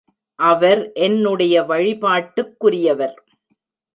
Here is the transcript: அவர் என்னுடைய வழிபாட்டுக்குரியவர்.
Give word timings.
அவர் 0.39 0.91
என்னுடைய 0.97 1.63
வழிபாட்டுக்குரியவர். 1.63 3.15